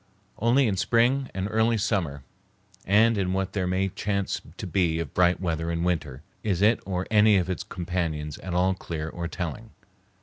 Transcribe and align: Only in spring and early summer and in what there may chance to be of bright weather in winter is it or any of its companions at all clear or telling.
Only 0.39 0.65
in 0.65 0.77
spring 0.77 1.29
and 1.31 1.47
early 1.51 1.77
summer 1.77 2.23
and 2.85 3.19
in 3.19 3.33
what 3.33 3.53
there 3.53 3.67
may 3.67 3.89
chance 3.89 4.41
to 4.57 4.65
be 4.65 4.97
of 4.97 5.13
bright 5.13 5.39
weather 5.39 5.69
in 5.69 5.83
winter 5.83 6.23
is 6.41 6.63
it 6.63 6.79
or 6.87 7.05
any 7.11 7.37
of 7.37 7.51
its 7.51 7.61
companions 7.63 8.39
at 8.39 8.55
all 8.55 8.73
clear 8.73 9.07
or 9.07 9.27
telling. 9.27 9.69